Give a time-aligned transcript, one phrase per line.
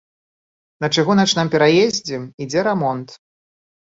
[0.85, 2.17] На чыгуначным пераездзе
[2.47, 3.07] ідзе рамонт.